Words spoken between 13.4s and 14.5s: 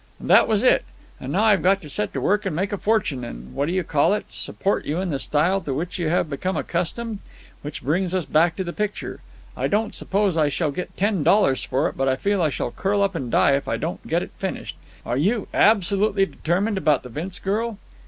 if I don't get it